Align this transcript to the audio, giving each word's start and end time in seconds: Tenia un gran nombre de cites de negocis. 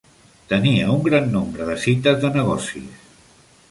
Tenia 0.53 0.87
un 0.93 1.03
gran 1.09 1.29
nombre 1.37 1.69
de 1.69 1.79
cites 1.87 2.21
de 2.25 2.35
negocis. 2.41 3.09